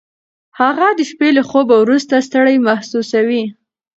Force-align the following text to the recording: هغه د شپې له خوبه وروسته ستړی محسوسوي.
هغه 0.59 0.87
د 0.97 0.99
شپې 1.09 1.29
له 1.37 1.43
خوبه 1.49 1.75
وروسته 1.79 2.25
ستړی 2.27 2.55
محسوسوي. 2.67 3.43